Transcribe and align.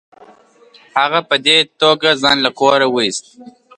هغه 0.99 1.19
په 1.29 1.35
دې 1.45 1.57
توګه 1.81 2.09
ځان 2.21 2.37
له 2.45 2.49
کوره 2.59 2.87
وایست. 2.91 3.25